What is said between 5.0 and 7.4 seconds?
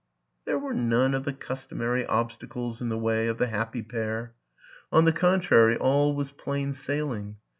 the contrary, all 22 WILLIAM AN ENGLISHMAN was plain sailing.